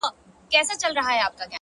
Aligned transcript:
رښتیا 0.53 0.61
تل 0.81 0.91
بریا 0.97 1.27
مومي. 1.29 1.45